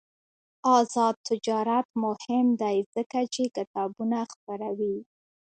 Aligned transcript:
آزاد 0.77 1.15
تجارت 1.29 1.87
مهم 2.03 2.47
دی 2.61 2.77
ځکه 2.93 3.19
چې 3.33 3.43
کتابونه 3.55 4.19
خپروي. 4.31 4.97